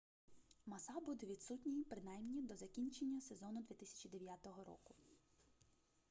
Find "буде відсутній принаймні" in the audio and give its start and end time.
1.05-2.41